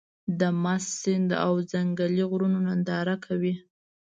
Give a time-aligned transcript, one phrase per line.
[0.39, 3.53] د مست سيند او ځنګلي غرونو ننداره کوې.